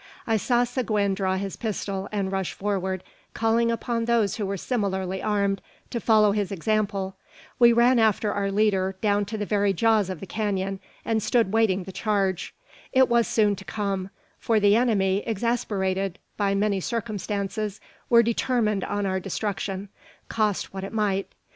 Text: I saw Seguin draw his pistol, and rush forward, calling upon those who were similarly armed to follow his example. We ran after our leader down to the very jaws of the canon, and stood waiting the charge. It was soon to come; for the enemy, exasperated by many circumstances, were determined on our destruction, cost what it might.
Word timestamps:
I 0.25 0.35
saw 0.37 0.63
Seguin 0.63 1.13
draw 1.13 1.35
his 1.37 1.55
pistol, 1.55 2.09
and 2.11 2.31
rush 2.31 2.53
forward, 2.53 3.03
calling 3.35 3.69
upon 3.69 4.05
those 4.05 4.37
who 4.37 4.47
were 4.47 4.57
similarly 4.57 5.21
armed 5.21 5.61
to 5.91 5.99
follow 5.99 6.31
his 6.31 6.51
example. 6.51 7.15
We 7.59 7.71
ran 7.71 7.99
after 7.99 8.33
our 8.33 8.49
leader 8.51 8.95
down 8.99 9.25
to 9.25 9.37
the 9.37 9.45
very 9.45 9.73
jaws 9.73 10.09
of 10.09 10.19
the 10.19 10.25
canon, 10.25 10.79
and 11.05 11.21
stood 11.21 11.51
waiting 11.53 11.83
the 11.83 11.91
charge. 11.91 12.51
It 12.91 13.09
was 13.09 13.27
soon 13.27 13.55
to 13.57 13.63
come; 13.63 14.09
for 14.39 14.59
the 14.59 14.75
enemy, 14.75 15.21
exasperated 15.27 16.17
by 16.35 16.55
many 16.55 16.79
circumstances, 16.79 17.79
were 18.09 18.23
determined 18.23 18.83
on 18.83 19.05
our 19.05 19.19
destruction, 19.19 19.89
cost 20.29 20.73
what 20.73 20.83
it 20.83 20.93
might. 20.93 21.31